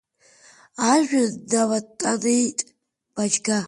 Ажәҩан 0.91 1.29
днаматанеиит 1.47 2.59
Баџьга. 3.13 3.57